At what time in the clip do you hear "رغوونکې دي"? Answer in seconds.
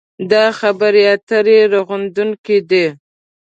1.73-2.85